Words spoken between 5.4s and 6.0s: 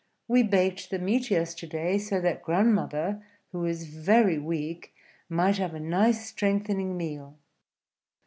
have a